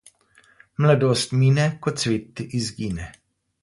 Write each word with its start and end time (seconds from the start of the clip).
Mladost 0.85 1.37
mine, 1.43 1.69
ko 1.85 1.97
cvet 2.01 2.45
izgine. 2.63 3.11